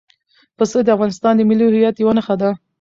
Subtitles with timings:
[0.57, 2.49] پسه د افغانستان د ملي هویت یوه نښه ده.